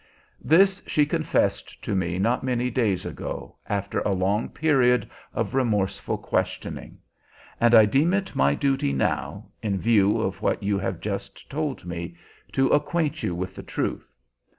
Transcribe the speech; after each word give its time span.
"This 0.43 0.81
she 0.87 1.05
confessed 1.05 1.79
to 1.83 1.93
me 1.93 2.17
not 2.17 2.43
many 2.43 2.71
days 2.71 3.05
ago, 3.05 3.57
after 3.69 3.99
a 3.99 4.13
long 4.15 4.49
period 4.49 5.07
of 5.31 5.53
remorseful 5.53 6.17
questioning; 6.17 6.97
and 7.59 7.75
I 7.75 7.85
deem 7.85 8.11
it 8.15 8.35
my 8.35 8.55
duty 8.55 8.93
now, 8.93 9.45
in 9.61 9.77
view 9.77 10.19
of 10.19 10.41
what 10.41 10.63
you 10.63 10.79
have 10.79 11.01
just 11.01 11.47
told 11.51 11.85
me, 11.85 12.15
to 12.51 12.69
acquaint 12.69 13.21
you 13.21 13.35
with 13.35 13.53
the 13.53 13.61
truth. 13.61 14.11